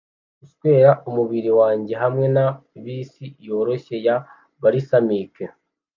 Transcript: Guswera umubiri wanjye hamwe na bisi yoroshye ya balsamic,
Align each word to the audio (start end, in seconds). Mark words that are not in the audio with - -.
Guswera 0.39 0.91
umubiri 1.09 1.51
wanjye 1.59 1.93
hamwe 2.03 2.25
na 2.35 2.45
bisi 2.83 3.25
yoroshye 3.45 3.95
ya 4.07 4.15
balsamic, 4.61 5.33